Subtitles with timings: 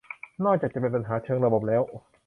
[0.45, 1.83] นอกจะเป็นปัญหาเชิงระบบแล้ว